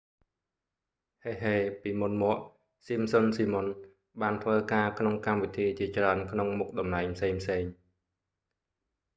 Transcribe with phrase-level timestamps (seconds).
[1.23, 3.67] heheពី​មុន​មក​ simpsons simon
[4.21, 7.71] បានធ្វើការក្នុង​កម្មវិធីជាច្រើន​ក្នុងមុខតំណែងផ្សេងៗ។